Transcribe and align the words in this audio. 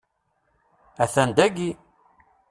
Atan 1.03 1.29
dagi! 1.37 1.69